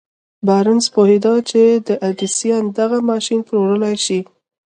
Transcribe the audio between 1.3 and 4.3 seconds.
چې د ايډېسن دغه ماشين پلورلای شي.